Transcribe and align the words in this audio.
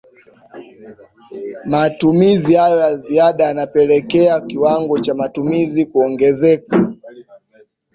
matumizi 1.71 2.55
hayo 2.55 2.79
ya 2.79 2.95
ziada 2.97 3.43
yanapelekea 3.43 4.41
kiwango 4.41 4.99
cha 4.99 5.13
matumizi 5.13 5.85
kuongezea 5.85 6.61